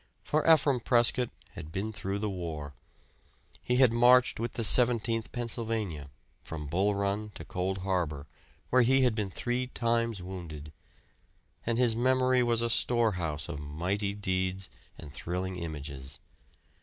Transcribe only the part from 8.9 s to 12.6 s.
had been three times wounded; and his memory